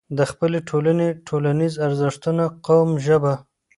[0.17, 3.33] د خپلې ټولنې، ټولنيز ارزښتونه، قوم، ژبه